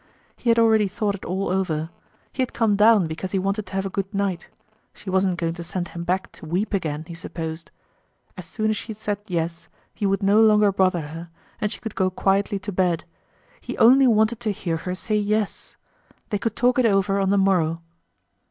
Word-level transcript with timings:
He 0.35 0.49
had 0.49 0.57
already 0.57 0.87
thought 0.87 1.13
it 1.13 1.25
all 1.25 1.49
over. 1.49 1.91
He 2.33 2.41
had 2.41 2.53
come 2.53 2.75
down 2.75 3.05
because 3.05 3.33
he 3.33 3.37
wanted 3.37 3.67
to 3.67 3.73
have 3.73 3.85
a 3.85 3.91
good 3.91 4.11
night. 4.15 4.49
She 4.95 5.11
wasn't 5.11 5.37
going 5.37 5.53
to 5.53 5.63
send 5.63 5.89
him 5.89 6.03
back 6.03 6.31
to 6.31 6.45
weep 6.47 6.73
again 6.73 7.05
he 7.05 7.13
supposed! 7.13 7.69
As 8.35 8.47
soon 8.47 8.71
as 8.71 8.77
she 8.77 8.93
said 8.93 9.19
"yes," 9.27 9.67
he 9.93 10.07
would 10.07 10.23
no 10.23 10.39
longer 10.41 10.71
bother 10.71 11.01
her, 11.01 11.29
and 11.59 11.71
she 11.71 11.79
could 11.79 11.93
go 11.93 12.09
quietly 12.09 12.57
to 12.57 12.71
bed. 12.71 13.03
He 13.59 13.77
only 13.77 14.07
wanted 14.07 14.39
to 14.39 14.51
hear 14.51 14.77
her 14.77 14.95
say 14.95 15.17
"yes." 15.17 15.77
They 16.31 16.39
could 16.39 16.55
talk 16.55 16.79
it 16.79 16.87
over 16.87 17.19
on 17.19 17.29
the 17.29 17.37
morrow. 17.37 17.83